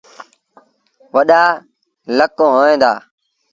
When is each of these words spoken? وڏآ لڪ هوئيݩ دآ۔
وڏآ 1.13 1.43
لڪ 2.17 2.37
هوئيݩ 2.53 2.79
دآ۔ 2.81 2.93